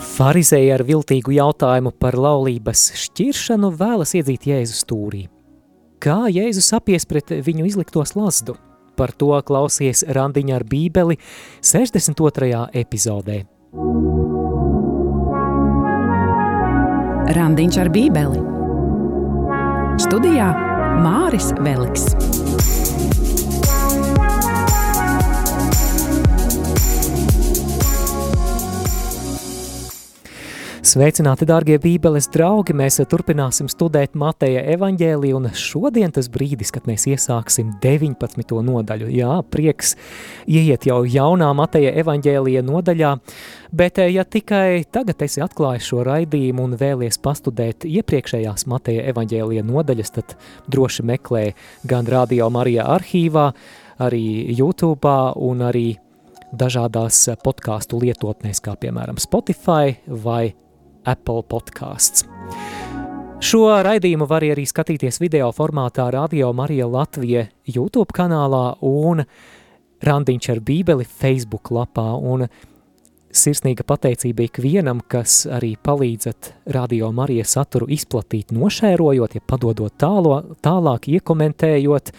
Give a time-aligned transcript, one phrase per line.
[0.00, 5.26] Farizēja ar viltīgu jautājumu par laulības šķiršanu vēlas iedzīt Jēzus stūrī.
[6.00, 8.56] Kā Jēzus apies pret viņu izlikto slazdu?
[8.96, 11.18] Par to klausies randiņa ar bībeli
[11.60, 12.66] 62.
[12.82, 13.42] epizodē.
[17.36, 18.44] Randiņš ar bībeli
[20.00, 20.50] Studijā
[21.04, 22.39] Māris Veliks.
[30.80, 32.72] Sveicināti, dārgie Bībeles draugi!
[32.72, 38.54] Mēs turpināsim studēt Mateja evaņģēliju, un šodien tas brīdis, kad mēs iesāksim 19.
[38.64, 39.10] nodaļu.
[39.12, 39.92] Jā, prieks
[40.48, 43.10] ieiet jau jaunā Mateja evaņģēlija nodaļā,
[43.76, 50.14] bet ja tikai tagad esi atklājis šo raidījumu un vēlies pastudēt iepriekšējās Mateja evaņģēlija nodaļas,
[50.16, 50.32] tad
[50.72, 51.44] droši meklē
[51.92, 53.50] gan Radio Marija arhīvā,
[54.00, 54.24] arī
[54.56, 55.12] YouTube
[55.44, 55.90] un arī
[56.56, 60.54] dažādās podkāstu lietotnēs, kā piemēram Spotify vai
[61.10, 62.24] Apple podkāsts.
[63.40, 69.24] Šo raidījumu var arī skatīties video formātā Radio Marija Latvija YouTube kanālā un
[70.04, 72.46] Randiņš ar bībeli Facebook lapā, un
[73.36, 81.10] sirsnīga pateicība ikvienam, kas arī palīdzat Radio Marija saturu izplatīt, nošērojot, ja padodot tālo, tālāk,
[81.18, 82.12] iekomentējot,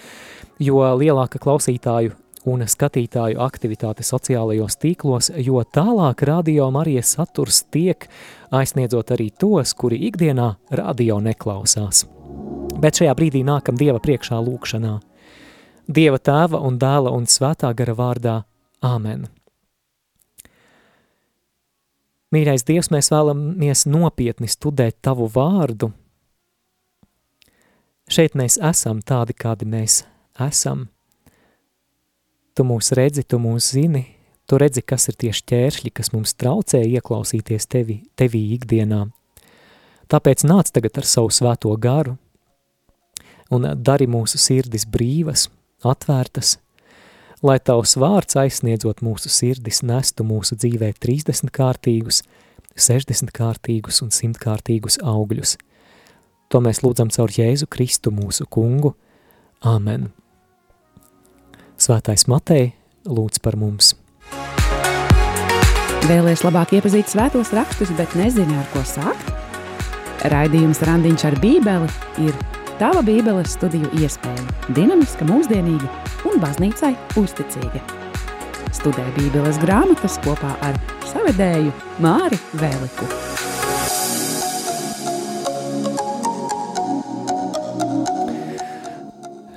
[0.62, 8.08] jo lielāka klausītāju un skatītāju aktivitāte sociālajos tīklos, jo tālāk radio Marijas saturs tiek
[8.52, 12.06] aizsniedzot arī tos, kuri ikdienā radio neklausās.
[12.82, 14.98] Bet šajā brīdī nākam Dieva priekšā lūkšanā.
[15.92, 18.36] Dieva tēva un dēla un svētā gara vārdā
[18.82, 19.28] Āmen.
[22.32, 25.92] Mīļais Dievs, mēs vēlamies nopietni studēt Tavu vārdu.
[28.12, 30.02] Šeit mēs esam tādi, kādi mēs
[30.40, 30.88] esam–
[32.56, 34.04] Tu mūs redzi, tu mūs zini,
[34.46, 39.06] tu redzi, kas ir tieši ķēršļi, kas mums traucē ieklausīties tevi, tevī ikdienā.
[40.12, 42.18] Tāpēc nāc tagad ar savu svēto garu
[43.52, 45.48] un dari mūsu sirdis brīvas,
[45.88, 46.58] atvērtas,
[47.44, 52.22] lai tavs vārds aizsniedzot mūsu sirdis nestu mūsu dzīvē 30 kārtīgus,
[52.76, 55.58] 60 kārtīgus un 100 kārtīgus augļus.
[56.52, 58.94] To mēs lūdzam caur Jēzu Kristu mūsu kungu.
[59.64, 60.10] Āmen.
[61.82, 62.76] Svētais Matei
[63.10, 63.96] lūdz par mums.
[66.06, 69.32] Vēlēs labāk iepazīt svētos rakstus, bet nezini, ar ko sākt?
[70.30, 71.90] Raidījums Randiņš ar bībeli
[72.28, 72.38] ir
[72.78, 74.46] tava bībeles studiju iespēja,
[74.78, 75.90] dinamiska, mūsdienīga
[76.30, 77.82] un baznīcai uzticīga.
[78.78, 80.78] Studē bībeles grāmatas kopā ar
[81.10, 83.31] savedēju Māri Vēliku.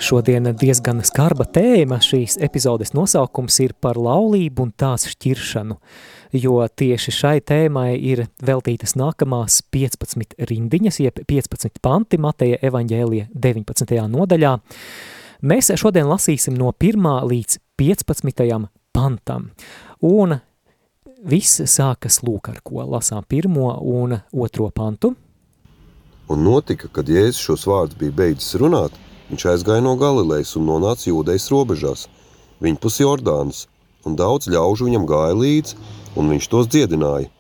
[0.05, 5.79] Šodien diezgan skarba tēma šīs epizodes nosaukums ir par laulību un tās šķiršanu,
[6.37, 13.95] jo tieši šai tēmai ir veltītas nākamās 15 rindiņas, jeb 15 panti Mateja evaņģēlija 19.
[14.17, 14.51] nodaļā.
[15.41, 17.09] Mēs šodien lasīsim no 1.
[17.31, 18.61] līdz 15.
[18.93, 19.49] pantam,
[20.05, 20.37] un
[21.25, 25.15] viss sākas lūk ar ko lasām pirmo un otro pantu.
[26.29, 28.93] Un notika, kad Jēzus šos vārdus bija beidzis runāt,
[29.31, 32.09] Viņš aizgāja no Galilejas un nonāca jūdejas robežās,
[32.61, 33.63] viņa pus Jordānas,
[34.05, 35.79] un daudz ļaužu viņam gāja līdzi,
[36.21, 37.31] un viņš tos dziedināja.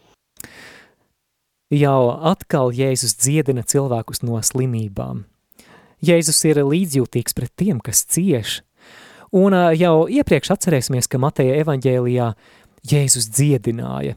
[1.75, 2.00] Jau
[2.31, 5.25] atkal Jēzus dziedina cilvēkus no slimībām.
[6.05, 8.62] Jēzus ir līdzjūtīgs pret tiem, kas cieš,
[9.33, 12.33] un jau iepriekš atcerēsimies, ka Mateja evaņģēlijā
[12.89, 14.16] Jēzus dziedināja,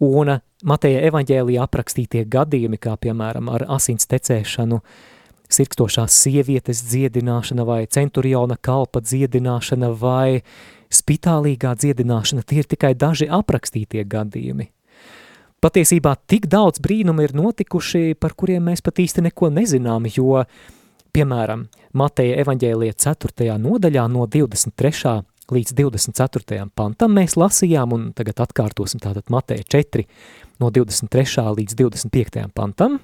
[0.00, 5.13] un Mateja evaņģēlijā aprakstītie gadījumi, kā piemēram ar asins tecēšanu, uh,
[5.52, 10.42] sirkstošās sievietes dziedināšana vai centuriona kalpa dziedināšana vai
[10.94, 14.70] spitālīgā dziedināšana, tie ir tikai daži aprakstītie gadījumi.
[15.64, 20.42] Patiesībā tik daudz brīnumu ir notikuši, par kuriem mēs pat īsti neko nezinām, jo,
[21.16, 23.54] piemēram, Mateja evaņģēlija 4.
[23.62, 25.14] nodaļā no 23.
[25.54, 26.66] līdz 24.
[26.76, 30.04] pantam mēs lasījām, un tagad atkārtosim tātad Mateja 4
[30.60, 31.46] no 23.
[31.56, 32.44] līdz 25.
[32.52, 32.98] pantam.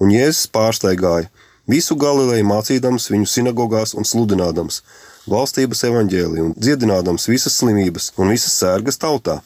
[0.00, 1.28] Un Jēzus pārsteigāja,
[1.66, 4.82] Visu Galileju mācīdams viņu sinagogās un sludinādams
[5.26, 9.40] valstības evaņģēliju un dziedinādams visas slimības un visas sērgas tautā.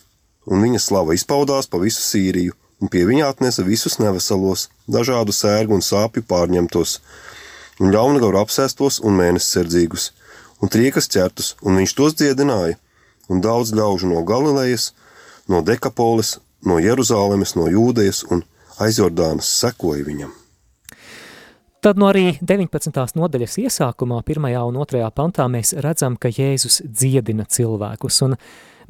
[0.45, 5.79] Un viņa slava izpaudās pa visu Sīriju, un pie viņa atnesa visus neveselos, dažādu sērgu
[5.79, 6.99] un sāpju pārņemtos,
[7.81, 10.11] un ļaunagaru apsēstos un mēnessardzīgus,
[10.61, 12.77] un triekas ķertus, un viņš tos dziedināja,
[13.33, 14.91] un daudz ļaužu no Galilejas,
[15.49, 16.37] no Dekapoles,
[16.69, 18.45] no Jeruzālemes, no Jūdejas un
[18.77, 20.40] aizjordānas sekoja viņam.
[21.81, 22.93] Tad no arī 19.
[23.17, 24.49] nodaļas iesākumā, 1.
[24.69, 24.99] un 2.
[25.17, 28.37] pantā mēs redzam, ka Jēzus dziedina cilvēkus, un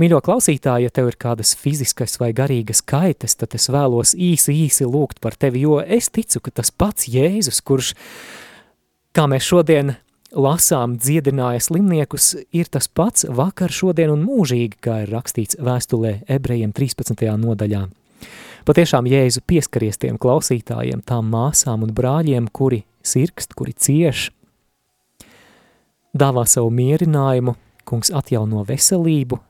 [0.01, 4.89] Mīļo klausītāji, ja tev ir kādas fiziskas vai garīgas kaitas, tad es vēlos īsi, īsi
[4.89, 7.93] lūgt par tevi, jo es ticu, ka tas pats Jēzus, kurš,
[9.15, 9.95] kā mēs šodien
[10.35, 16.75] lasām dziedināja slimniekus, ir tas pats vakar, šodien un mūžīgi, kā ir rakstīts vēstulē ebrejiem
[16.75, 17.29] 13.
[17.45, 17.87] nodaļā.
[18.69, 24.29] Patiešām Jēzu pieskaries tiem klausītājiem, tām māsām un brāļiem, kuri sirkst, kuri cieš,
[26.13, 27.57] dāvā savu mierinājumu,
[27.89, 29.41] kungs atjauno veselību,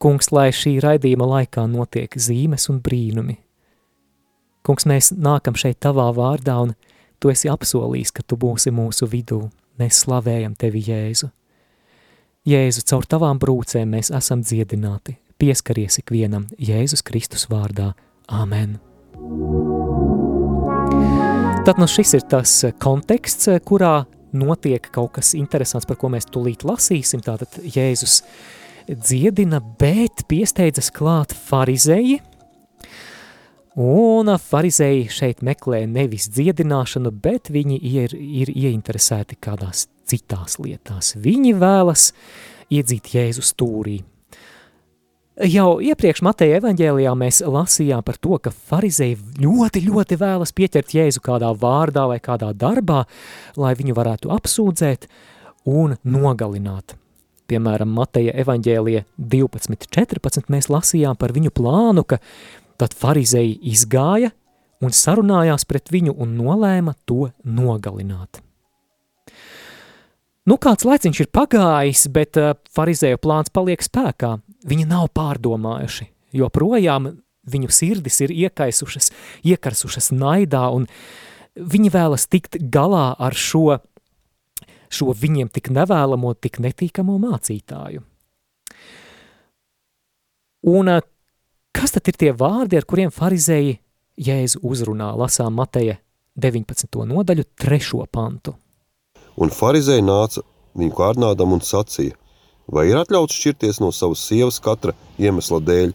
[0.00, 3.36] kungs, lai šī raidījuma laikā notiek zīmes un brīnumi.
[4.66, 6.74] Kungs, mēs nākam šeit tavā vārdā un
[7.20, 9.46] tu esi apsolījis, ka tu būsi mūsu vidū.
[9.80, 11.30] Mēs slavējam tevi, Jēzu.
[12.48, 15.16] Jēzu, caur tavām brūcēm mēs esam dziedināti.
[15.40, 17.94] Pieskaries ikvienam Jēzus Kristus vārdā.
[18.28, 18.76] Āmen!
[21.64, 22.52] Tad nu šis ir tas
[22.82, 24.02] konteksts, kurā
[24.36, 27.22] notiek kaut kas interesants, par ko mēs tulīt lasīsim.
[27.24, 28.20] Tātad Jēzus
[28.90, 32.20] dziedina, bet piesteidzas klāt farizēji,
[33.80, 41.14] Un farizēji šeit meklē nevis dziedināšanu, bet viņi ir, ir ieinteresēti kādās citās lietās.
[41.14, 42.10] Viņi vēlas
[42.66, 44.00] iedzīt Jēzu stūrī.
[45.48, 51.22] Jau iepriekš Mateja evaņģēlijā mēs lasījām par to, ka farizēji ļoti, ļoti vēlas pieķert Jēzu
[51.24, 53.06] kādā vārdā vai kādā darbā,
[53.56, 55.08] lai viņu varētu apsūdzēt
[55.70, 56.96] un nogalināt.
[57.50, 62.20] Piemēram, Mateja evaņģēlija 12.14 mēs lasījām par viņu plānu, ka
[62.80, 64.30] Tad farizēji izgāja
[64.80, 68.40] un sarunājās pret viņu un nolēma to nogalināt.
[70.48, 74.38] Nu, kāds laiciņš ir pagājis, bet uh, farizēju plāns paliek spēkā.
[74.68, 77.14] Viņi nav pārdomājuši, jo projām
[77.50, 79.08] viņu sirdis ir iekaisušas,
[79.48, 80.84] iekarsušas naidā, un
[81.56, 83.80] viņi vēlas tikt galā ar šo,
[84.92, 88.04] šo viņiem tik nevēlamo, tik netīkamo mācītāju.
[90.70, 91.00] Un uh,
[91.80, 93.78] Kas tad ir tie vārdi, ar kuriem farizēji
[94.20, 95.12] Jēzu uzrunā?
[95.16, 96.00] Lasām Mateja
[96.36, 97.04] 19.
[97.06, 98.00] nodaļu, 3.
[98.10, 98.56] pantu.
[99.40, 100.42] Un farizēji nāca
[100.76, 102.18] viņu kārdinādam un sacīja,
[102.72, 105.94] vai ir atļauts šķirties no savas sievas katra iemesla dēļ?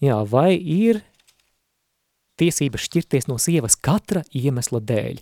[0.00, 1.02] Jā, vai ir
[2.40, 5.20] tiesības šķirties no sievas katra iemesla dēļ?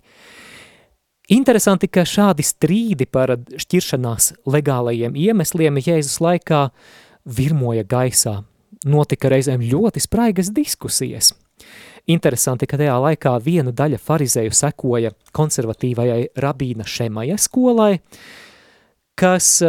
[1.29, 6.69] Interesanti, ka šādi strīdi par šķiršanās legālajiem iemesliem Jēzus laikā
[7.29, 8.39] virmoja gaisā
[8.89, 11.33] notika reizēm ļoti spraigas diskusijas.
[12.09, 17.99] Interesanti, ka tajā laikā viena daļa farizēju sekoja konservatīvajai rabīna Šemaja skolai,
[19.19, 19.59] kas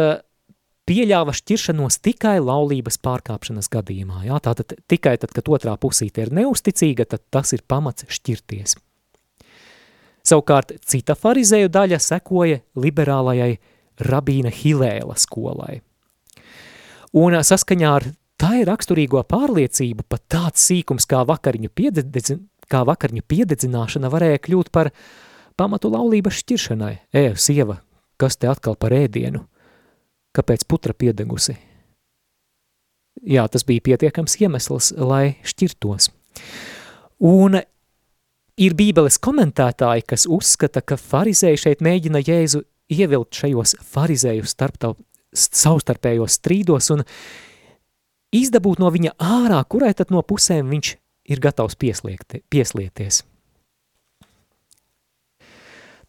[0.89, 4.23] pieļāva šķiršanos tikai laulības pārkāpšanas gadījumā.
[4.27, 8.77] Jā, tātad tikai tad, kad otrā pusīte ir neusticīga, tad tas ir pamats šķirties.
[10.27, 13.55] Savukārt cita farizēju daļa sekoja liberālajai
[14.05, 15.79] rabīna Hilēla skolai.
[17.17, 18.05] Un saskaņā ar
[18.41, 24.71] Tā ir raksturīgo pārliecību, pat tāds sīkums kā vakariņu, piededzi, kā vakariņu piededzināšana varēja kļūt
[24.73, 24.89] par
[25.61, 26.95] pamatu laulības šķiršanai.
[27.13, 27.77] Ē, sieva,
[28.17, 29.43] kas te atkal par ēdienu?
[30.31, 31.57] Kāpēc putra piedegusi?
[33.27, 36.09] Jā, tas bija pietiekams iemesls, lai šķirtos.
[37.27, 37.59] Un
[38.61, 44.95] ir bībeles komentētāji, kas uzskata, ka farizēji šeit mēģina Jēzu ievilkt šajos farizēju starptav,
[45.31, 47.03] savstarpējos strīdos un
[48.35, 50.95] izdabūt no viņa ārā, kurai tad no pusēm viņš
[51.31, 53.21] ir gatavs pieslieties.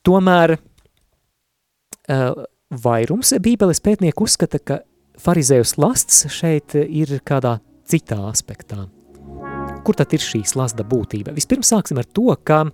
[0.02, 4.80] Tomēr uh, vairums bībeles pētnieku uzskata, ka
[5.20, 8.86] farizējus lasts šeit ir kādā citā aspektā.
[9.82, 11.34] Kur tad ir šī slazda būtība?
[11.34, 12.64] Vispirms sāksim ar to, ka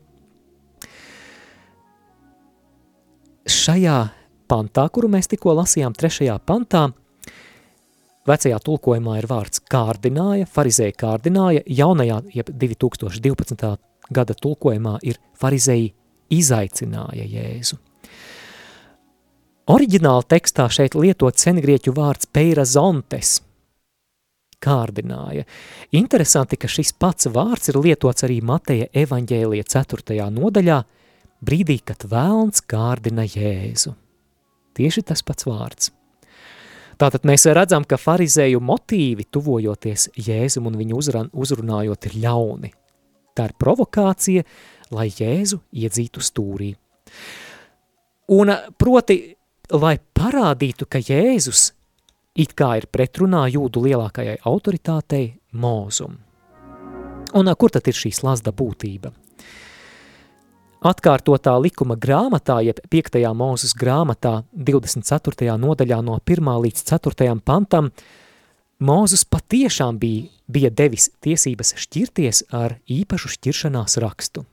[3.49, 3.99] šajā
[4.49, 6.89] pantā, kuru mēs tikko lasījām trešajā pantā,
[8.29, 13.71] Vecajā tulkojumā ir vārds kārdināja, farizēja kārdināja, jaunajā, jeb 2012.
[14.13, 15.95] gada tulkojumā ir farizēji
[16.37, 17.79] izaicināja Jēzu.
[19.69, 23.35] Oriģināla tekstā šeit lietot sengrieķu vārds peirazontes,
[24.65, 25.45] kārdināja.
[25.93, 30.17] Interesanti, ka šis pats vārds ir lietots arī Mateja evaņģēlija 4.
[30.39, 30.79] nodaļā,
[31.45, 33.93] brīdī, kad vēlns kārdina Jēzu.
[34.73, 35.93] Tieši tas pats vārds.
[36.97, 42.73] Tātad mēs redzam, ka farizēju motīvi tuvojoties Jēzum un viņu uzrunājot ir ļauni.
[43.37, 44.49] Tā ir provokācija,
[44.97, 46.73] lai Jēzu iedzītu stūrī.
[48.33, 49.23] Un proti,
[49.73, 51.73] lai parādītu, ka Jēzus
[52.39, 56.19] it kā ir pretrunā jūdu lielākajai autoritātei mūzum.
[57.37, 59.13] Un kur tad ir šī slazda būtība?
[60.89, 63.19] Atkārtotā likuma grāmatā, jeb 5.
[63.35, 65.57] mūzes grāmatā, 24.
[65.59, 66.53] nodaļā no 1.
[66.65, 67.35] līdz 4.
[67.45, 67.91] pantam,
[68.79, 74.45] Mūzus patiešām bija, bija devis tiesības šķirties ar īpašu šķiršanās rakstu.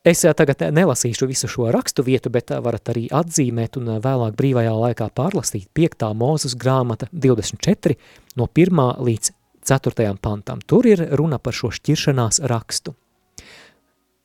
[0.00, 5.10] Es tagad nelasīšu visu šo rakstu vietu, bet varat arī atzīmēt un vēlāk brīvajā laikā
[5.12, 6.08] pārlastīt 5.
[6.16, 7.98] mūzes grāmata 24
[8.40, 8.80] no 1.
[8.96, 9.32] līdz
[9.68, 10.10] 4.
[10.22, 10.64] pantam.
[10.64, 12.96] Tur ir runa par šo šķiršanās rakstu.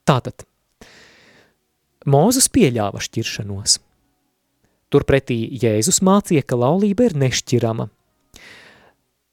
[0.07, 0.45] Tātad,
[2.05, 3.79] Mūzus pieļāva šķiršanos.
[4.93, 7.87] Turpretī Jēzus mācīja, ka laulība ir nešķirama.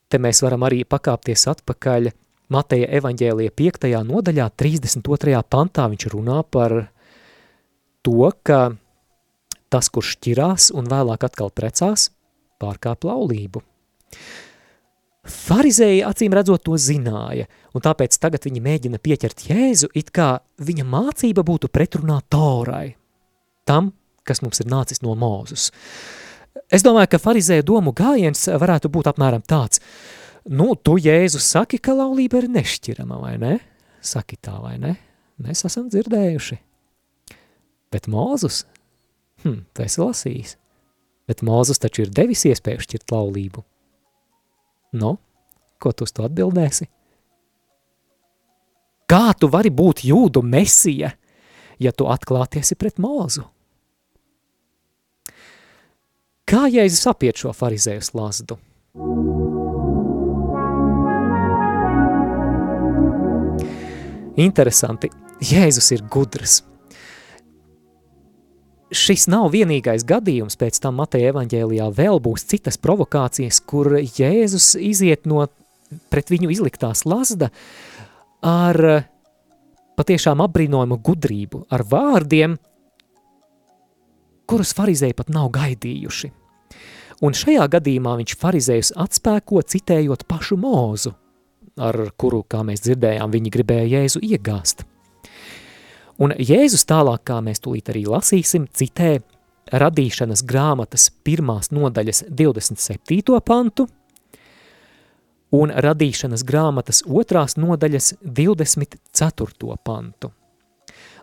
[0.08, 2.08] Te mēs varam arī pakāpties atpakaļ
[2.52, 3.88] Mateja evaņģēlija 5.
[4.08, 5.42] nodaļā 32.
[5.48, 6.74] pantā viņš runā par
[8.04, 8.60] to, ka
[9.72, 12.10] tas, kurš šķirās un vēlāk atkal precās,
[12.60, 13.62] pārkāp laulību.
[15.22, 20.86] Farizēji acīm redzot to zināja, un tāpēc tagad viņi mēģina pieķert Jēzu, it kā viņa
[20.88, 22.96] mācība būtu pretrunā Torai,
[23.64, 23.92] tam,
[24.26, 25.70] kas mums ir nācis no Mūzus.
[26.72, 29.80] Es domāju, ka farizēja domu gājiens varētu būt apmēram tāds,
[30.50, 33.56] nu, tu Jēzus saki, ka laulība ir nešķirama, vai ne?
[34.02, 34.96] Saki tā, vai ne?
[35.42, 36.58] Mēs esam dzirdējuši.
[37.92, 38.62] Bet Mūzus,
[39.44, 40.56] hm, tu esi lasījis,
[41.28, 43.64] bet Mūzus taču ir devis iespēju šķirt laulību.
[44.98, 45.16] Nu,
[45.82, 46.88] ko tu uz to atbildēsi?
[49.12, 51.12] Kā tu vari būt jūdu mesija,
[51.82, 53.44] ja tu atklātiesi pret mūzu?
[56.48, 58.60] Kā Jēzus apiet šo farizēju slazdu?
[64.40, 65.10] Interesanti,
[65.42, 66.62] Jēzus ir gudrs.
[68.92, 75.24] Šis nav vienīgais gadījums, pēc tam Mateja evaņģēlijā vēl būs citas provokācijas, kur Jēzus iziet
[75.28, 75.46] no
[76.12, 77.50] pret viņu izliktās lazda
[78.44, 78.78] ar
[79.96, 82.56] patiešām apbrīnojumu gudrību, ar vārdiem,
[84.48, 86.32] kurus farizēji pat nav gaidījuši.
[87.22, 91.14] Un šajā gadījumā viņš farizējus atspēko citējot pašu mūzu,
[91.80, 94.84] ar kuru, kā mēs dzirdējām, viņi gribēja Jēzu iegāst.
[96.22, 99.16] Un Jēzus tālāk, kā mēs tūlīt arī lasīsim, citē
[99.72, 103.40] radīšanas grāmatas pirmās nodaļas 27.
[103.46, 103.86] pantu
[105.52, 109.76] un radīšanas grāmatas otrās nodaļas 24.
[109.84, 110.32] pantu.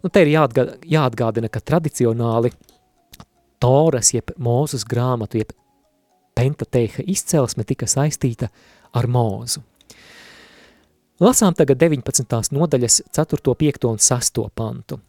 [0.04, 2.54] Nu, te ir jāatgādina, jāatgādina, ka tradicionāli
[3.60, 5.52] Toras, jeb Mūzes grāmatu, jeb
[6.40, 8.48] Pentateiha izcelsme tika saistīta
[8.96, 9.66] ar Mūzu.
[11.20, 12.54] Lasām tagad 19.
[12.56, 13.88] nodaļas 4., 5.
[13.90, 14.38] un 6.
[14.56, 15.02] pantu.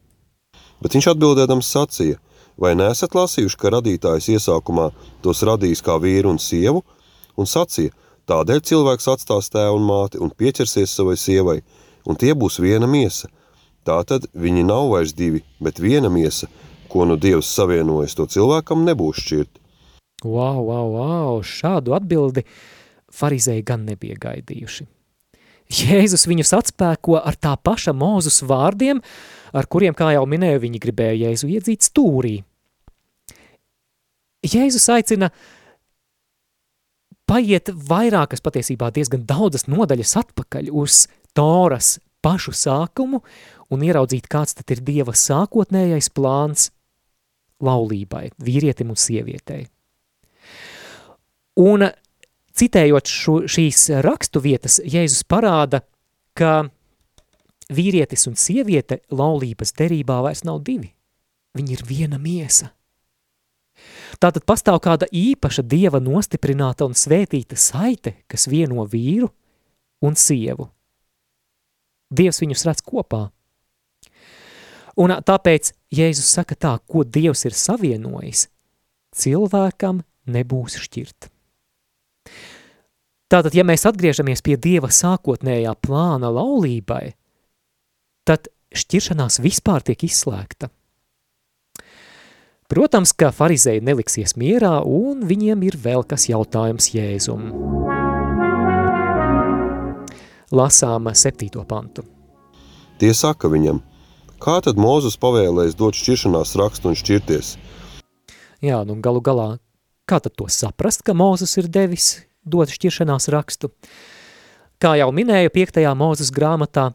[0.83, 2.19] Bet viņš atbildēdams sacīja,
[2.59, 4.89] vai nesat lasījuši, ka radītājs iesākumā
[5.23, 6.83] tos radījis kā vīru un sievu,
[7.39, 7.95] un sacīja,
[8.27, 11.61] tādēļ cilvēks atstās tēvu un māti un pieķersies savai sievai,
[12.03, 13.31] un tie būs viena miesa.
[13.87, 16.51] Tātad viņi nav vairs divi, bet viena miesa,
[16.91, 19.61] ko nu Dievs savienojas, to cilvēkam nebūs šķirt.
[20.27, 22.43] Wow, wow, wow, šādu atbildi
[23.15, 24.91] farizēji gan nebija gaidījuši.
[25.71, 28.99] Jēzus viņus atspēko ar tā paša mūzus vārdiem,
[29.55, 32.41] ar kuriem, kā jau minēju, viņi gribēja Jēzu iedzīt stūrī.
[34.47, 35.31] Jēzus aicina
[37.31, 41.05] paiet vairākas, patiesībā diezgan daudzas nodaļas atpakaļ uz
[41.37, 43.23] Toras pašu sākumu
[43.71, 46.71] un ieraudzīt, kāds tad ir Dieva sākotnējais plāns
[47.63, 49.69] laulībai, vīrietim un sievietei.
[51.61, 51.85] Un
[52.61, 55.81] Citējot šo, šīs rakstu vietas, Jēzus parāda,
[56.37, 56.69] ka
[57.73, 60.91] vīrietis un sieviete laulības derībā vairs nav divi.
[61.57, 62.71] Viņi ir viena miesa.
[64.21, 69.31] Tātad pastāv kāda īpaša dieva nostiprināta un svētīta saite, kas vieno vīru
[70.05, 70.69] un sievu.
[72.11, 73.29] Dievs viņus redz kopā.
[75.01, 78.49] Un tāpēc Jēzus saka tā, ko Dievs ir savienojis,
[79.17, 81.31] cilvēkam nebūs šķirt.
[83.31, 87.13] Tātad, ja mēs atgriežamies pie Dieva sākotnējā plāna laulībai,
[88.27, 90.71] tad šķiršanās vispār tiek izslēgta.
[92.71, 97.49] Protams, ka farizēji neliksies mierā, un viņiem ir vēl kas jautājums Jēzum.
[100.55, 102.05] Lasām septīto pantu.
[103.03, 103.81] Tie saka viņam,
[104.43, 107.57] kā tad Mūzus pavēlēs dot šķiršanās rakstu un šķirties?
[108.63, 109.51] Jā, nu galu galā,
[110.11, 113.71] kā tad to saprast, ka Mūzus ir devis dot šķiršanās rakstu.
[114.81, 115.83] Kā jau minēju, 5.
[116.01, 116.91] mūzes grāmatā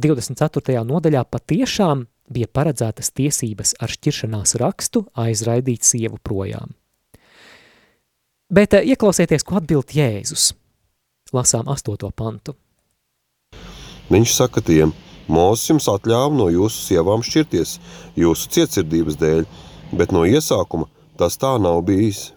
[0.00, 0.82] 24.
[0.88, 6.74] nodaļā patiešām bija paredzētas tiesības ar šķiršanās rakstu aizraidīt sievu projām.
[8.50, 10.52] Bet eh, ieklausieties, ko atbild Jēzus.
[11.34, 12.10] Lasām 8.
[12.14, 12.56] pantu.
[14.10, 14.94] Viņš saka tiem,
[15.26, 17.78] Mūzis jums atļāva no jūsu sievām šķirties,
[18.14, 19.40] jūsu cietsirdības dēļ,
[19.98, 20.86] bet no iesākuma
[21.18, 22.30] tas tā nav bijis.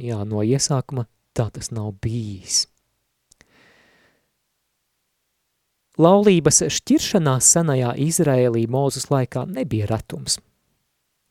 [0.00, 1.06] Jā, no iesākuma
[1.36, 2.64] tā tas nav bijis.
[5.94, 10.40] Laulības šķiršanās senajā Izraēlī Mūzes laikā nebija retums.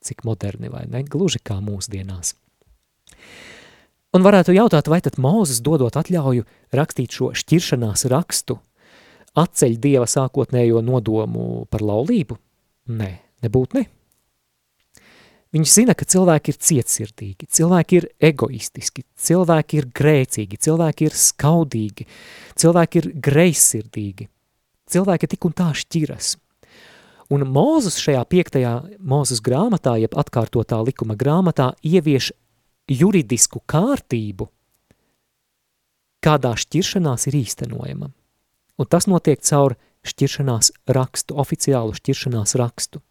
[0.03, 2.31] Cik moderni vai ne, gluži kā mūsdienās.
[4.13, 8.59] Un varētu jautāt, vai tad Mūzes dodot atļauju rakstīt šo šķiršanās rakstu,
[9.35, 12.37] atceļ Dieva sākotnējo nodomu par laulību?
[12.93, 13.11] Nē,
[13.43, 13.87] nebūt ne.
[15.53, 22.07] Viņš zina, ka cilvēki ir cietsirdīgi, cilvēki ir egoistiski, cilvēki ir grēcīgi, cilvēki ir skaudīgi,
[22.57, 24.29] cilvēki ir greizsirdīgi.
[24.89, 26.33] Cilvēki tik un tā šķiras.
[27.33, 32.31] Un Mūzes šajā piektajā Mūzes grāmatā, jeb atkārtotā likuma grāmatā, ievieš
[32.89, 34.49] juridisku kārtību,
[36.23, 38.09] kādā šķiršanās ir īstenojama.
[38.81, 43.05] Un tas notiek caur šķiršanās rakstu, oficiālu šķiršanās rakstu.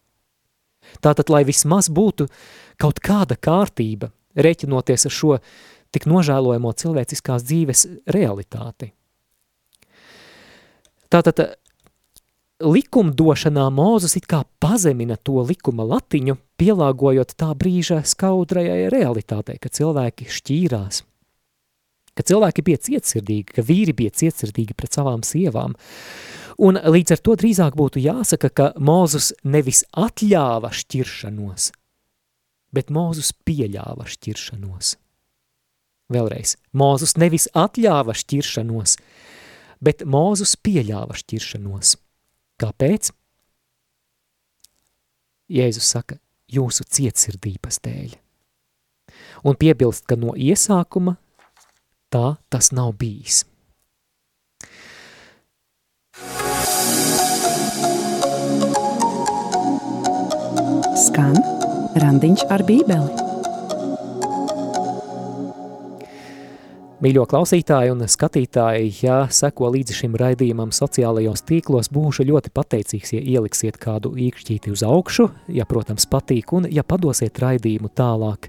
[1.00, 2.28] Tātad, lai vismaz būtu
[2.80, 5.38] kaut kāda kārtība, reķinoties ar šo
[5.92, 8.92] tik nožēlojamo cilvēciskās dzīves realitāti.
[11.12, 11.42] Tātad,
[12.62, 20.30] likumdošanā Mūzes it kā pazemina to likuma latiņu, pielāgojot tā brīža skaudrajai realitātei, ka cilvēki
[20.30, 21.02] šķīrās,
[22.16, 25.76] ka cilvēki bija cietsirdīgi, ka vīri bija cietsirdīgi pret savām sievām,
[26.60, 31.70] Un līdz ar to drīzāk būtu jāsaka, ka Mūzus nevis atļāva šķiršanos,
[32.72, 34.96] bet Mūzus pieļāva šķiršanos.
[36.12, 38.96] Vēlreiz, Mūzus nevis atļāva šķiršanos,
[39.80, 41.96] bet Mūzus pieļāva šķiršanos.
[42.62, 43.12] Kāpēc?
[45.52, 46.18] Jēzus saka,
[46.52, 48.18] jūsu cietsirdības dēļ.
[49.48, 51.16] Un piebilst, ka no iesākuma
[52.12, 53.42] tā tas nav bijis.
[61.12, 61.34] Skan
[62.00, 63.10] randiņš ar bībeli.
[67.04, 73.20] Mīļo klausītāji un skatītāji, ja seko līdzi šim raidījumam sociālajos tīklos, būšu ļoti pateicīgs, ja
[73.34, 78.48] ieliksiet kādu īkšķīti uz augšu, ja, protams, patīk, un ja padosiet raidījumu tālāk.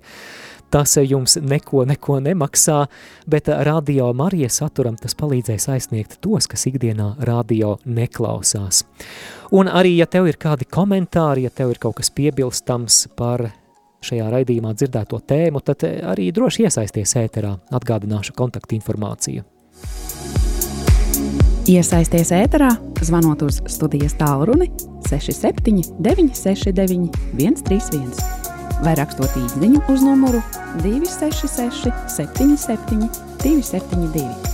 [0.74, 2.88] Tas jums neko, neko nemaksā,
[3.30, 8.82] bet radio Marija saturam tas palīdzēs aizsniegt tos, kas ikdienā radio neklausās.
[9.54, 13.52] Un arī, ja tev ir kādi komentāri, ja tev ir kaut kas piebilstams par
[14.02, 19.46] šajā raidījumā dzirdēto tēmu, tad arī droši iesaisties ēterā, atgādināšu kontaktinformāciju.
[21.70, 22.74] Iesaisties ēterā,
[23.06, 24.72] zvanot uz studijas tālruni
[25.06, 28.43] 67 969 131
[28.82, 30.42] vai rakstot īsiņu uz numuru
[30.82, 33.10] 266, 77,
[33.44, 34.54] 272.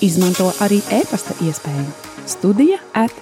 [0.00, 1.90] Izmanto arī e-pasta iespēju
[2.30, 3.12] Studija at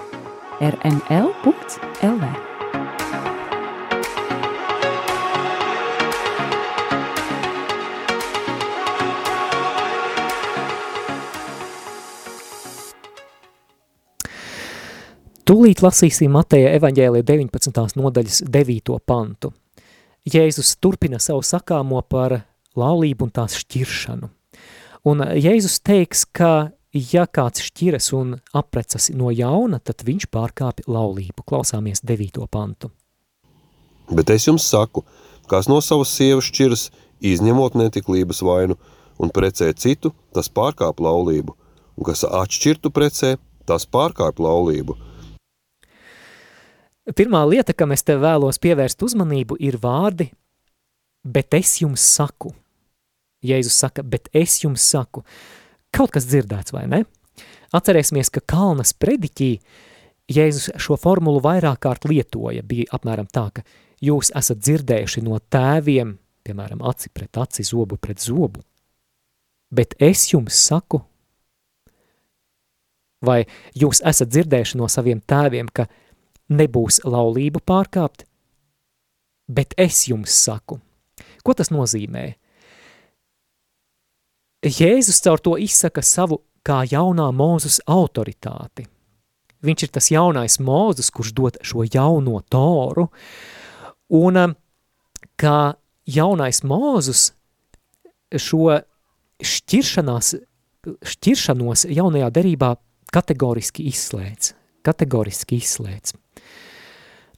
[0.60, 2.28] rml.lv.
[15.48, 17.96] Tūlīt lasīsim Mateja evaņģēlija 19.
[17.96, 18.98] nodaļas 9.
[19.08, 19.54] pantu.
[20.28, 22.42] Jēzus turpina savu sakāmo par
[22.78, 24.28] laulību un tās šķiršanu.
[25.08, 31.46] Un Jēzus teiks, ka ja kāds šķiras un aprecas no jauna, tad viņš pārkāpja laulību.
[31.48, 32.90] Klausāmies devīto pantu.
[34.10, 35.04] Bet es jums saku,
[35.48, 36.88] kas no savas sievas šķiras,
[37.24, 38.78] izņemot netiklības vainu
[39.18, 41.54] un precē citu, tas pārkāp laulību,
[41.98, 43.36] un kas atšķirtu precē,
[43.68, 44.98] tas pārkāp laulību–
[47.16, 50.28] Pirmā lieta, kam es tev vēlos pievērst uzmanību, ir vārdi,
[51.24, 52.52] bet es jums saku.
[53.44, 55.22] Jēzus saka, bet es jums saku.
[55.94, 57.04] Kaut kas dzirdēts, vai ne?
[57.74, 59.52] Atcerēsimies, ka Kalnas prediķī
[60.28, 62.64] Jēzus šo formulu vairāk kārt lietoja.
[62.66, 63.64] Bija apmēram tā, ka
[64.04, 68.60] jūs esat dzirdējuši no tēviem, piemēram, aci pret aci, zobu pret zobu.
[69.72, 71.00] Bet es jums saku,
[73.24, 73.42] vai
[73.76, 75.88] jūs esat dzirdējuši no saviem tēviem, ka
[76.48, 78.24] nebūs laulību pārkāpt,
[79.48, 80.80] bet es jums saku.
[81.44, 82.26] Ko tas nozīmē?
[84.64, 88.88] Jēzus caur to izsaka savu kā jaunā mūzus autoritāti.
[89.64, 93.08] Viņš ir tas jaunais mūzus, kurš dod šo jauno toru,
[94.14, 94.54] un um,
[95.38, 95.74] kā
[96.06, 97.32] jaunais mūzus
[98.38, 98.78] šo
[99.42, 100.34] šķiršanās,
[101.14, 102.74] šķiršanos jaunajā derībā
[103.14, 104.54] kategoriski izslēdz.
[104.86, 106.14] Kategoriski izslēdz.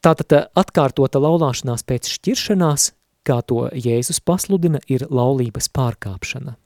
[0.04, 2.90] Tātad eh, atkārtota laulāšanās pēc šķiršanās,
[3.26, 6.56] kā to Jēzus pasludina, ir laulības pārkāpšana.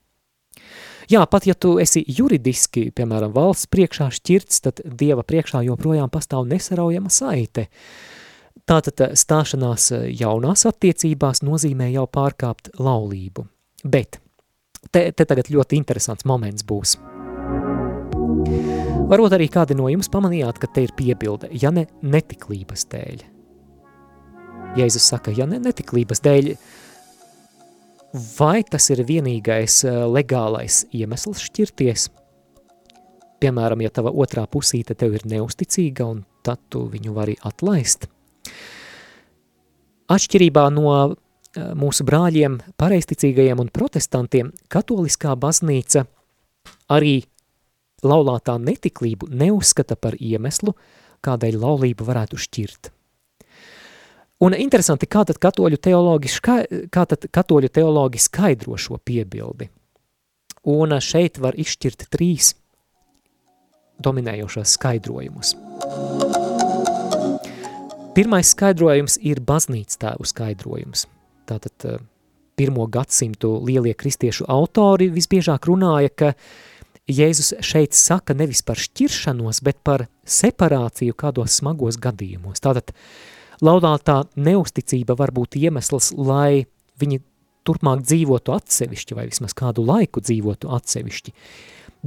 [1.11, 6.47] Jā, pat ja tu esi juridiski, piemēram, valsts priekšā šķirts, tad Dieva priekšā joprojām pastāv
[6.49, 7.67] nesaraujama saite.
[8.65, 13.49] Tātad eh, stāšanās eh, jaunās attiecībās nozīmē jau pārkāpt laulību.
[13.85, 14.21] Bet
[14.95, 16.97] te, te tagad ļoti interesants moments būs.
[19.05, 23.19] Varbūt arī kādi no jums pamanījāt, ka te ir piebilde, ja ne netiklības dēļ.
[24.79, 26.49] Jēzus saka, ja ne netiklības dēļ,
[28.39, 32.07] vai tas ir vienīgais eh, legālais iemesls šķirties?
[33.45, 38.09] Piemēram, ja tava otrā pusīte tev ir neusticīga un tad tu viņu vari atlaist.
[40.17, 41.13] Atšķirībā no eh,
[41.77, 46.07] mūsu brāļiem, pareisticīgajiem un protestantiem, katoliskā baznīca
[46.89, 47.19] arī
[48.05, 50.75] laulātā netiklību neuzskata par iemeslu,
[51.25, 52.91] kādēļ laulību varētu šķirt.
[54.45, 56.57] Un interesanti, kā tad katoļu teologi, ška,
[56.93, 59.71] kā tad katoļu teologi skaidro šo piebildi.
[60.69, 62.55] Un šeit var izšķirt trīs
[64.05, 65.55] dominējošos skaidrojumus.
[68.15, 71.07] Pirmais skaidrojums ir baznīcas tēvu skaidrojums.
[71.51, 72.03] Tātad eh,
[72.55, 76.33] pirmo gadsimtu lielie kristiešu autori visbiežāk runāja, ka
[77.05, 82.63] Jēzus šeit saka nevis par šķiršanos, bet par separāciju kādos smagos gadījumos.
[82.65, 82.95] Tātad
[83.61, 86.65] laudātā neusticība var būt iemesls, lai
[87.01, 87.21] viņi
[87.69, 91.35] turpmāk dzīvotu atsevišķi vai vismaz kādu laiku dzīvotu atsevišķi,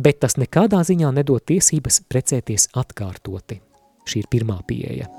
[0.01, 3.62] bet tas nekādā ziņā nedod tiesības precēties atkārtoti.
[4.07, 5.12] Šī ir pirmā pieeja.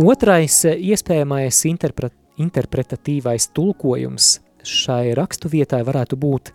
[0.00, 6.52] Otrais iespējamais interpret, interpretatīvais tulkojums šai rakstu vietai varētu būt,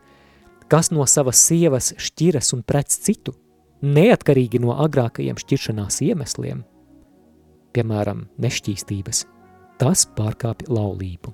[0.71, 3.33] kas no savas sievas šķiras un prec citu,
[3.81, 6.63] neatkarīgi no agrākajiem šķiršanās iemesliem,
[7.75, 9.25] piemēram, nešķīstības,
[9.81, 11.33] tas pārkāpja laulību.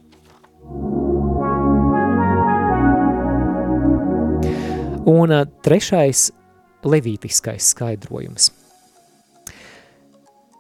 [5.08, 5.32] Un
[5.64, 6.28] trešais
[6.88, 8.52] levītiskais skaidrojums.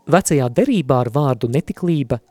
[0.07, 2.21] Vecajā derībā ar vārdu netiklība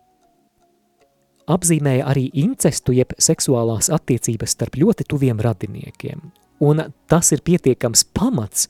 [1.46, 6.20] apzīmēja arī incestu jeb seksuālās attiecības starp ļoti tuviem radiniekiem.
[6.66, 8.68] Un tas ir pietiekams pamats,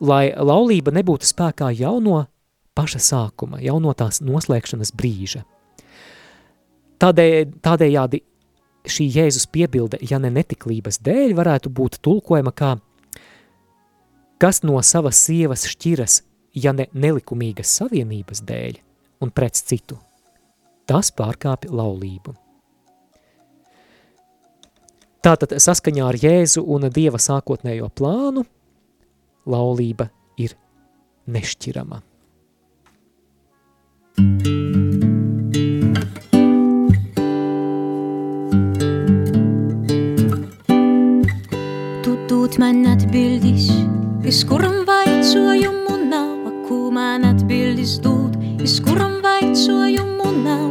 [0.00, 2.24] lai laulība nebūtu spēkā jau no
[2.74, 5.44] paša sākuma, jau no tās noslēgšanas brīža.
[7.02, 7.26] Tādē,
[7.62, 8.22] tādējādi
[8.88, 12.76] šī Jēzus piebilde, ja ne netiklības dēļ, varētu būt tulkojama kā
[14.42, 16.22] kas no savas sievas šķiras,
[16.58, 18.80] ja ne nelikumīgas savienības dēļ
[19.22, 20.00] un pret citu–
[20.86, 22.34] tas pārkāpja laulību.
[25.22, 28.42] Tātad saskaņā ar Jēzu un Dieva sākotnējo plānu
[29.46, 30.56] laulība ir
[31.30, 32.00] nešķirama.
[42.02, 43.70] Tu dod man atbildis,
[44.26, 50.70] es kuram vaicojumu nav, ko man atbildis dod, es kuram vaicojumu nav.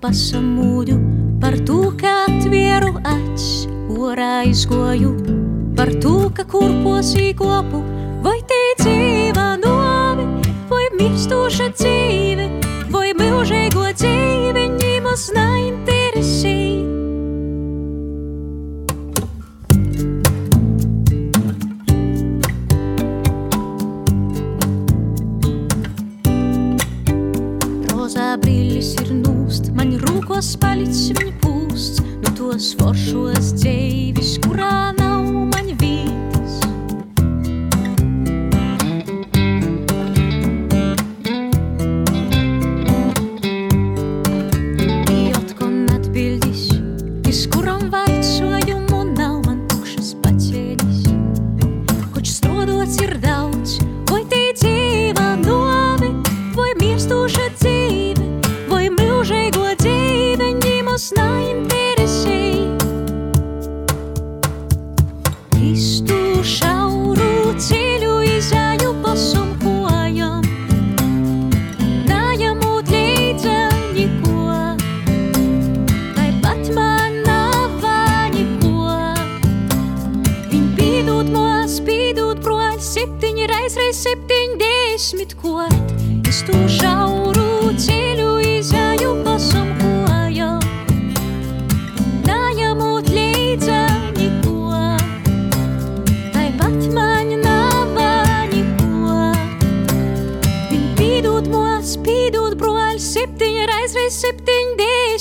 [0.00, 0.94] pasamūdu
[1.40, 5.10] par to, ka atvieru acis, orā izgoju,
[5.76, 7.82] par to, ka kurposī kopu,
[8.22, 10.28] vai te dzīva novi,
[10.70, 12.48] vai mirstoša dzīve,
[12.94, 15.95] vai mūžīgo dzīve, ņemas neinteresī.
[30.36, 34.95] Man rūkos palicis viņa pūsts, no tos foršos dzīvis, kurā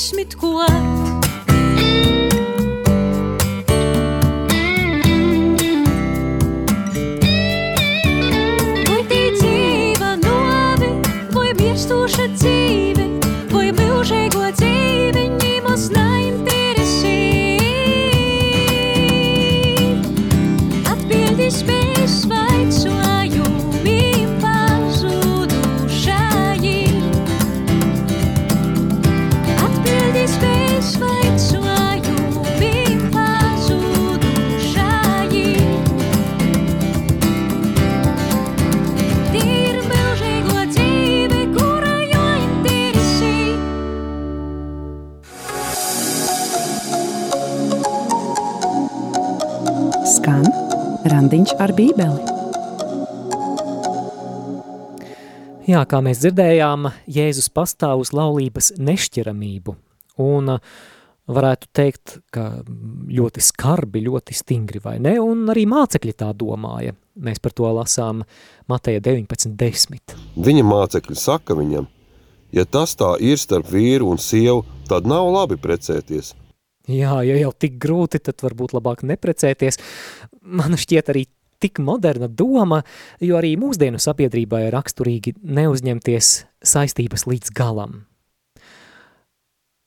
[0.06, 0.95] Deixe-me decolar
[51.66, 52.34] randiņš ar bībeli.
[55.66, 59.74] Jā, kā mēs dzirdējām, Jēzus pastāv uz laulības nešķiramību,
[60.22, 60.60] un uh,
[61.26, 62.62] varētu teikt, ka
[63.10, 65.18] ļoti skarbi, ļoti stingri, vai ne?
[65.20, 66.94] Un arī mācekļi tā domāja.
[67.18, 68.22] Mēs par to lasām
[68.70, 70.16] Mateja 19.10.
[70.38, 71.88] Viņa mācekļi saka viņam,
[72.54, 76.36] ja tas tā ir starp vīru un sievu, tad nav labi precēties.
[76.86, 79.82] Jā, ja jau tik grūti, tad varbūt labāk neprecēties.
[80.46, 81.26] Man šķiet arī
[81.66, 82.84] tik moderna doma,
[83.20, 88.04] jo arī mūsdienu sabiedrībā ir raksturīgi neuzņemties saistības līdz galam.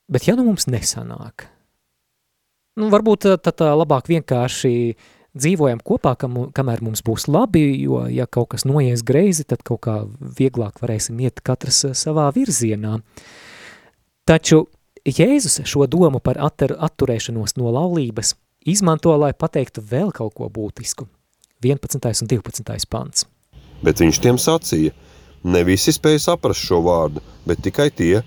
[0.08, 1.46] Bet ja nu mums nesanāk,
[2.80, 4.72] nu varbūt tad tā labāk vienkārši
[5.38, 9.82] dzīvojam kopā, kam, kamēr mums būs labi, jo ja kaut kas noies greizi, tad kaut
[9.84, 9.98] kā
[10.38, 12.98] vieglāk varēsim iet katrs savā virzienā.
[14.28, 14.66] Taču
[15.08, 18.34] Jēzus šo domu par attur, atturēšanos no laulības
[18.68, 21.06] izmanto, lai pateiktu vēl kaut ko būtisku.
[21.62, 22.22] 11.
[22.22, 22.86] un 12.
[22.90, 23.26] pants.
[23.82, 24.92] Bet viņš tiem sacīja,
[25.42, 28.22] ne visi spēja saprast šo vārdu, bet tikai tie,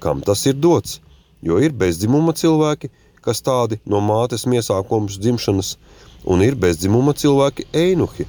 [0.00, 1.00] kam tas ir dots.
[1.44, 2.90] Jo ir bezdzimuma cilvēki,
[3.24, 5.76] kas tādi no mātes miesākums dzimšanas,
[6.24, 8.26] un ir bezdzimuma cilvēki einuhi,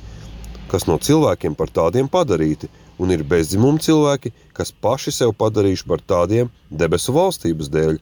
[0.71, 6.03] kas no cilvēkiem par tādiem padarīti, un ir bezdzimuma cilvēki, kas paši sev padarījuši par
[6.03, 7.99] tādiem debesu valstības dēļ,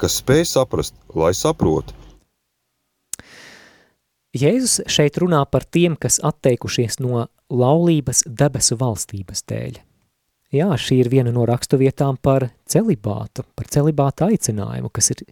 [0.00, 1.92] kas spēj saprast, lai saprot.
[4.36, 9.78] Jēzus šeit runā par tiem, kas atteikušies no laulības debesu valstības dēļ.
[10.54, 15.24] Jā, šī ir viena no rakstuvietām par celibātu, par celibātu aicinājumu, kas ir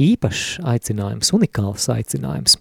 [0.00, 2.56] īpašs aicinājums, unikāls aicinājums.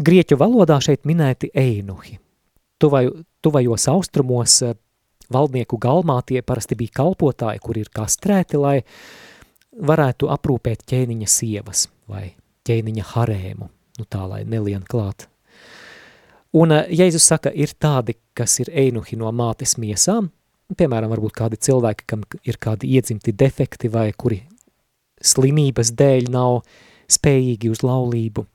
[0.00, 2.18] Grieķu valodā šeit minēti einuhi.
[2.80, 3.04] Tuvai,
[3.44, 4.76] tuvajos austrumos eh,
[5.32, 8.78] valdnieku galmā tie parasti bija kalpotāji, kur ir kastrēti, lai
[9.76, 12.30] varētu aprūpēt ķēniņa sievas vai
[12.66, 13.68] ķēniņa harēmu,
[14.00, 15.28] nu tā, lai nelien klāt.
[16.56, 20.30] Un eh, Jēzus saka, ir tādi, kas ir einuhi no mātes miesām,
[20.76, 24.40] piemēram, varbūt kādi cilvēki, kam ir kādi iedzimti defekti vai kuri
[25.20, 26.62] slimības dēļ nav
[27.10, 28.46] spējīgi uz laulību.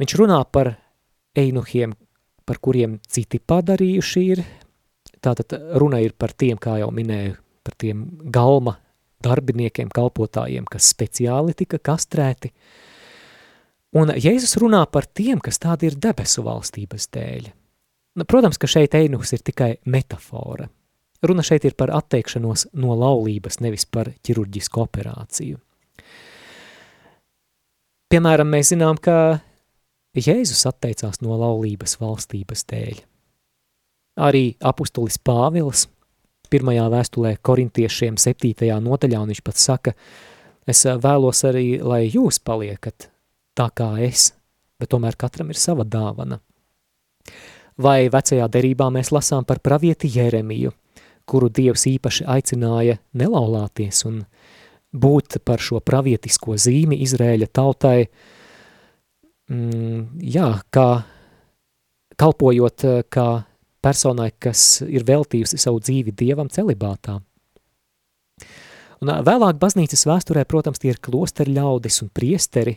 [0.00, 0.72] Viņš runā par
[1.38, 1.94] einuhiem,
[2.48, 4.44] par kuriem citi padarījuši ir.
[5.22, 8.76] Tātad runa ir par tiem, kā jau minēju, par tiem galma
[9.22, 12.50] darbiniekiem, kalpotājiem, kas speciāli tika kastrēti.
[13.92, 17.50] Un Jēzus runā par tiem, kas tādi ir debesu valstības dēļ.
[18.16, 20.68] Nu, protams, ka šeit einuhs ir tikai metafora.
[21.22, 25.60] Runa šeit ir par atteikšanos no laulības, nevis par ķirurģisku operāciju.
[28.12, 29.40] Piemēram, mēs zinām, ka
[30.16, 32.98] Jēzus atteicās no laulības valstības dēļ.
[34.24, 35.86] Arī apustulis Pāvils
[36.52, 39.94] pirmajā vēstulē korintiešiem septītajā nodaļā, un viņš pat saka,
[40.68, 43.11] es vēlos arī, lai jūs paliekat
[43.58, 44.32] tā kā es,
[44.80, 46.40] bet tomēr katram ir sava dāvana.
[47.82, 50.72] Vai vecajā derībā mēs lasām par pravieti Jeremiju,
[51.28, 54.22] kuru Dievs īpaši aicināja nelaulāties un
[54.92, 58.08] būt par šo pravietisko zīmi Izrēļa tautai,
[59.48, 60.88] mm, jā, kā
[62.20, 63.28] kalpojot kā
[63.82, 67.18] personai, kas ir veltījusi savu dzīvi Dievam celibātā.
[69.02, 72.76] Un vēlāk baznīcas vēsturē, protams, tie ir klosteri ļaudis un priesteri,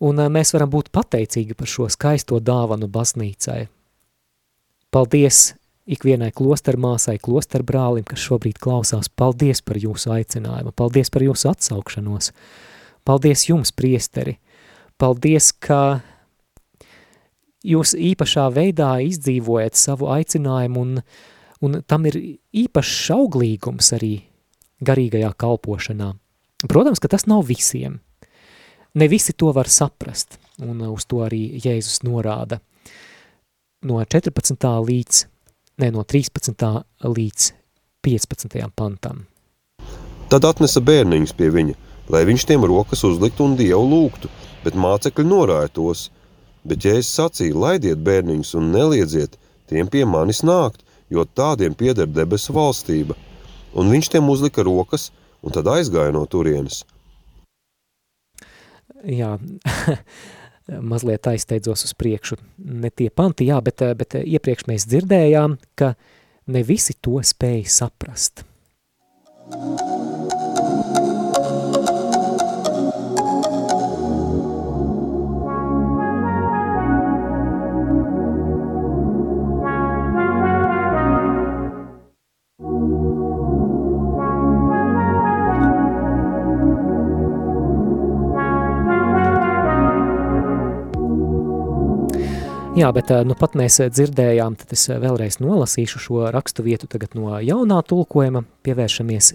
[0.00, 3.66] un mēs varam būt pateicīgi par šo skaisto dāvanu baznīcai.
[4.94, 5.54] Paldies
[5.90, 12.30] ikvienai klostermāsai, klosterbrālim, kas šobrīd klausās, paldies par jūsu aicinājumu, paldies par jūsu atsaukšanos,
[13.04, 14.38] paldies jums, priesteri,
[15.00, 16.00] paldies, ka
[17.64, 20.96] jūs īpašā veidā izdzīvojat savu aicinājumu un,
[21.64, 22.20] un tam ir
[22.64, 24.14] īpašs auglīgums arī
[24.84, 26.14] garīgajā kalpošanā.
[26.68, 28.00] Protams, ka tas nav visiem.
[28.94, 32.60] Ne visi to var saprast, un uz to arī Jēzus norāda.
[33.82, 34.68] No 14.
[34.88, 35.24] līdz
[35.82, 36.54] ne no 13.
[37.02, 37.48] līdz
[38.06, 38.54] 15.
[38.76, 39.24] pantam.
[40.30, 41.74] Tad atnesa bērniņus pie viņa,
[42.14, 44.30] lai viņš tiem rokas uzliktu un Dievu lūgtu,
[44.62, 46.06] bet mācekļi norāja tos.
[46.62, 49.34] Bet Jēzus sacīja, laidiet bērniņus un neliedziet
[49.66, 53.18] tiem pie manis nākt, jo tādiem pieder debesu valstība.
[53.74, 55.10] Un viņš tiem uzlika rokas
[55.42, 56.84] un tad aizgāja no turienes.
[59.04, 59.34] Jā,
[60.92, 62.38] mazliet aizsteidzos uz priekšu.
[62.64, 65.94] Ne tie panti, jā, bet, bet iepriekš mēs dzirdējām, ka
[66.46, 68.44] ne visi to spēja saprast.
[92.74, 97.36] Jā, bet nu pat mēs dzirdējām, tad es vēlreiz nolasīšu šo rakstu vietu tagad no
[97.38, 99.28] jaunā tulkojuma, pievēršamies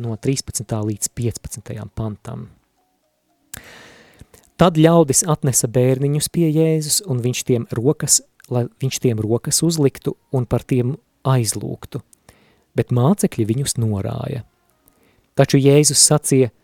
[0.00, 0.64] no 13.
[0.88, 1.74] līdz 15.
[1.92, 2.46] pantam.
[4.56, 10.16] Tad ļaudis atnesa bērniņus pie Jēzus, un viņš tiem rokas, lai viņš tiem rokas uzliktu
[10.32, 10.96] un par tiem
[11.28, 12.00] aizlūgtu,
[12.72, 14.46] bet mācekļi viņus norāja.
[15.36, 16.54] Taču Jēzus sacīja,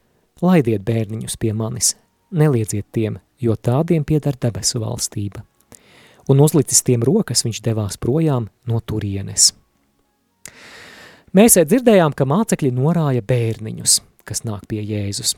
[0.41, 1.99] laidiet bērniņus pie manis,
[2.33, 5.45] neliedziet tiem, jo tādiem pieder debesu valstība
[6.29, 9.53] un uzlicis tiem rokas, viņš devās projām no turienes.
[11.35, 15.35] Mēs dzirdējām, ka mācekļi norāja bērniņus, kas nāk pie Jēzus.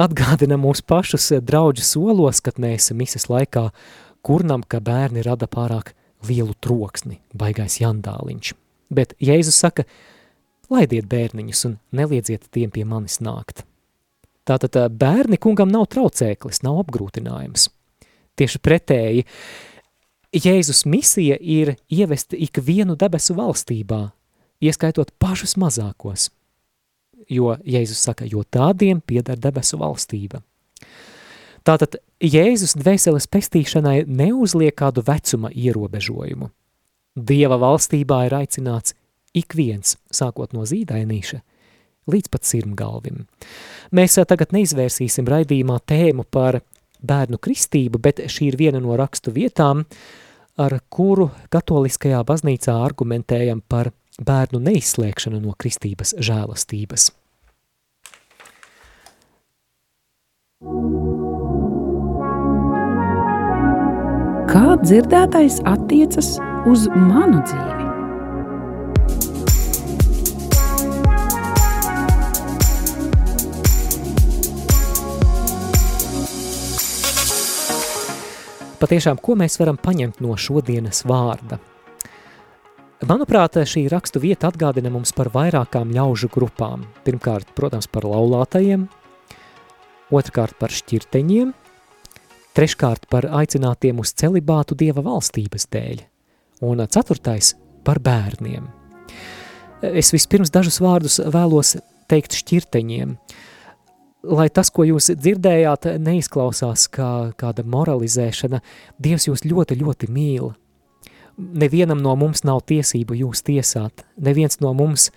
[0.00, 3.68] Atgādina mūs pašus draudžu solos, kad mēs mises laikā
[4.24, 5.92] kurnam, ka bērni rada pārāk
[6.28, 8.54] lielu troksni, baigais jandāliņš.
[8.92, 9.84] Bet Jēzus saka,
[10.72, 13.66] laidiet bērniņus un neliedziet tiem pie manis nākt.
[14.48, 17.68] Tātad bērni kungam nav traucēklis, nav apgrūtinājums.
[18.40, 19.26] Tieši pretēji,
[20.32, 24.06] Jēzus misija ir ievest ikvienu debesu valstībā,
[24.64, 26.30] ieskaitot pašus mazākos,
[27.28, 30.40] jo Jēzus saka, jo tādiem pieder debesu valstība.
[31.68, 36.48] Tātad Jēzus dvēseles pestīšanai neuzliek kādu vecuma ierobežojumu.
[37.12, 38.96] Dieva valstībā ir aicināts
[39.36, 41.42] ik viens, sākot no zīdainīša,
[42.08, 43.26] līdz pat sirmgalvim.
[43.92, 46.62] Mēs tagad neizvērsīsim raidījumā tēmu par
[47.02, 49.84] bērnu kristību, bet šī ir viena no rakstu vietām,
[50.60, 57.10] ar kuru katoliskajā baznīcā argumentējam par bērnu neizslēgšanu no kristības žēlastības.
[64.52, 66.34] Kā dzirdētais attiecas
[66.68, 67.71] uz manu dzīvi?
[78.82, 81.60] Patiešām, ko mēs varam paņemt no šodienas vārda?
[83.06, 86.84] Manuprāt, šī rakstu vieta atgādina mums par vairākām ļaužu grupām.
[87.06, 88.86] Pirmkārt, protams, par laulātajiem,
[90.14, 91.50] otrkārt par šķirteņiem,
[92.54, 96.04] treškārt par aicinātiem uz celibātu Dieva valstības dēļ,
[96.70, 98.68] un ceturtais par bērniem.
[99.82, 101.76] Es vispirms dažus vārdus vēlos
[102.10, 103.16] teikt šķirteņiem–
[104.22, 108.62] lai tas, ko jūs dzirdējāt, neizklausās kā kāda moralizēšana,
[109.02, 110.52] Dievs jūs ļoti, ļoti mīl.
[111.38, 115.10] Nevienam no mums nav tiesību jūs tiesāt, neviens no mums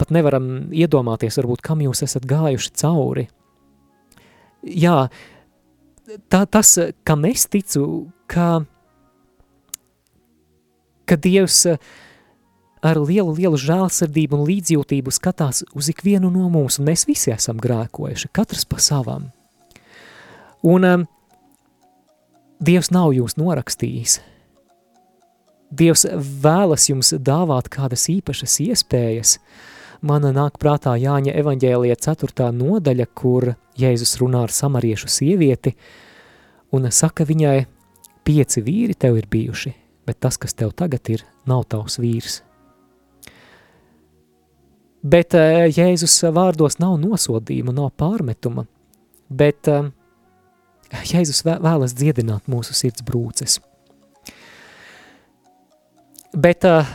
[0.00, 3.28] pat nevaram iedomāties, varbūt, kam jūs esat gājuši cauri.
[4.64, 5.08] Jā,
[6.32, 6.72] tā, tas,
[7.06, 8.64] kam es ticu, ka,
[11.06, 11.78] ka Dievs uh,
[12.84, 17.60] ar lielu, lielu žēlsirdību un līdzjūtību skatās uz ikvienu no mums, un mēs visi esam
[17.62, 19.30] grēkojuši, katrs pa savam.
[20.64, 21.08] Un um,
[22.64, 24.20] Dievs nav jūs norakstījis.
[25.74, 26.04] Dievs
[26.44, 29.38] vēlas jums dāvāt kādas īpašas iespējas.
[30.04, 32.48] Man nāk prātā Jāņa evaņģēlija 4.
[32.54, 35.74] nodaļa, kur Jēzus runā ar samariešu sievieti
[36.72, 37.64] un saka viņai,
[38.24, 39.74] pieci vīri tev ir bijuši,
[40.06, 42.42] bet tas, kas tev tagad ir, nav tavs vīrs.
[45.04, 48.66] Bet uh, Jēzus vārdos nav nosodījuma, nav pārmetuma,
[49.28, 49.90] bet uh,
[51.10, 53.58] Jēzus vēlas dziedināt mūsu sirds brūces.
[56.34, 56.88] Bet uh,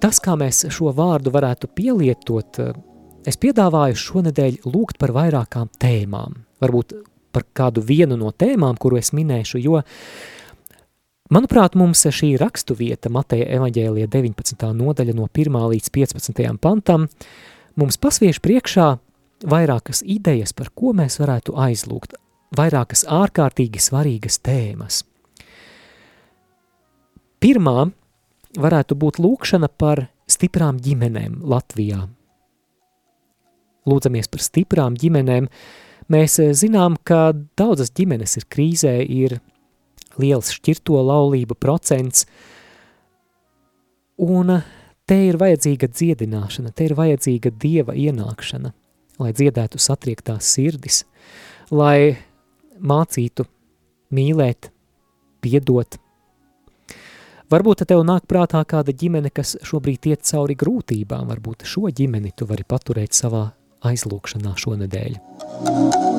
[0.00, 2.62] tas, kā mēs šo vārdu varētu pielietot,
[3.28, 6.96] es piedāvāju šonedēļ lūgt par vairākām tēmām, varbūt
[7.34, 10.00] par kādu vienu no tēmām, kuru es minēšu, jo uh,
[11.32, 14.66] Manuprāt, mums šī rakstu vieta Mateja evaņģēlija 19.
[14.76, 15.54] nodaļa no 1.
[15.72, 16.40] līdz 15.
[16.60, 17.06] pantam
[17.80, 18.88] mums pasviež priekšā
[19.48, 22.18] vairākas idejas, par ko mēs varētu aizlūgt,
[22.52, 25.00] vairākas ārkārtīgi svarīgas tēmas.
[27.40, 27.86] Pirmā
[28.60, 32.04] varētu būt lūkšana par stiprām ģimenēm Latvijā.
[33.88, 35.48] lūdzamies par stiprām ģimenēm.
[36.08, 39.40] Mēs zinām, ka daudzas ģimenes ir krīzē, ir
[40.20, 42.26] liels šķirto laulību procents,
[44.20, 44.58] un
[45.08, 48.72] te ir vajadzīga dziedināšana, te ir vajadzīga dieva ienākšana,
[49.22, 51.02] lai dziedētu satriektās sirdis,
[51.70, 52.16] lai
[52.80, 53.46] mācītu
[54.14, 54.70] mīlēt,
[55.44, 55.98] piedot.
[57.52, 62.48] Varbūt tev nāk prātā kāda ģimene, kas šobrīd iet cauri grūtībām, varbūt šo ģimeni tu
[62.48, 63.50] vari paturēt savā
[63.84, 66.13] aizlūkšanā šonedēļ.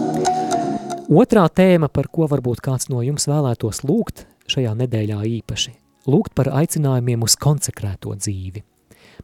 [1.06, 5.74] Otrā tēma, par ko varbūt kāds no jums vēlētos lūgt šajā nedēļā īpaši,
[6.10, 8.64] lūgt par aicinājumiem uz konsekrēto dzīvi.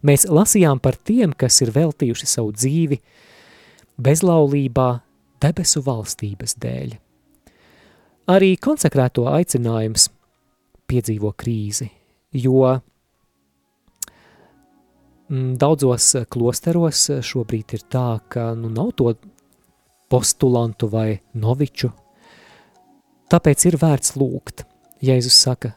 [0.05, 2.99] Mēs lasījām par tiem, kas ir veltījuši savu dzīvi
[3.97, 4.87] bezlaulībā
[5.41, 6.93] debesu valstības dēļ.
[8.29, 10.05] Arī konsekrēto aicinājums
[10.85, 11.89] piedzīvo krīzi,
[12.37, 12.77] jo
[15.33, 19.15] mm, daudzos klosteros šobrīd ir tā, ka nu, nav to
[20.11, 21.91] postulantu vai noviču.
[23.31, 24.65] Tāpēc ir vērts lūgt.
[25.01, 25.71] Jēzus saka,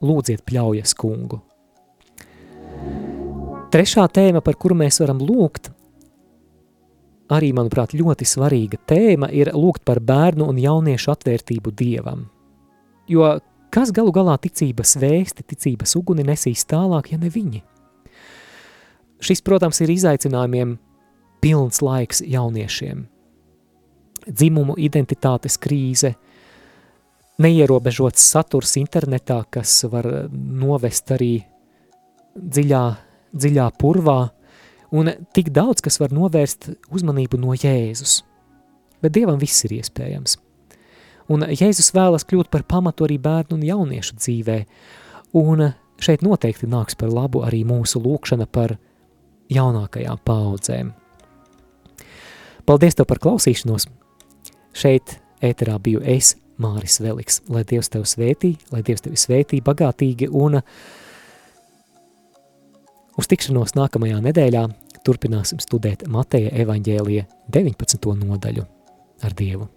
[0.00, 1.40] lūdziet pļaujas kungu.
[3.70, 5.68] Trešā tēma, par kuru mēs varam lūgt,
[7.30, 12.24] arī, manuprāt, ļoti svarīga tēma ir lūgt par bērnu un jauniešu atvērtību Dievam.
[13.10, 13.36] Jo
[13.74, 17.62] kas galu galā ticības vēsti, ticības uguni nesīs tālāk, ja ne viņi?
[19.20, 20.78] Šis, protams, ir izaicinājumiem
[21.44, 23.04] pilns laiks jauniešiem.
[24.30, 26.14] Dzimumu identitātes krīze,
[27.40, 31.32] neierobežots saturs internetā, kas var novest arī
[32.36, 32.84] dziļā,
[33.34, 34.20] dziļā purvā,
[34.94, 38.20] un tik daudz, kas var novērst uzmanību no Jēzus.
[39.00, 40.36] Bet Dievam viss ir iespējams.
[41.30, 44.58] Un Jēzus vēlas kļūt par pamatu arī bērnu un jauniešu dzīvē,
[45.38, 45.70] un
[46.02, 48.76] šeit noteikti nāks par labu arī mūsu lūkšana par
[49.50, 50.92] jaunākajām paudzēm.
[52.66, 53.88] Paldies tev par klausīšanos!
[54.76, 57.40] Šeit ēterā biju es, Māris Veliks.
[57.48, 60.60] Lai Dievs tev svētī, lai Dievs tevi svētī bagātīgi un
[63.20, 64.66] uz tikšanos nākamajā nedēļā
[65.06, 68.16] turpināsim studēt Mateja evaņģēlija 19.
[68.20, 68.66] nodaļu
[69.24, 69.70] ar Dievu.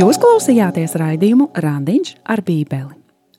[0.00, 2.99] Jūs klausījāties raidījumu Randiņš ar Bībeli.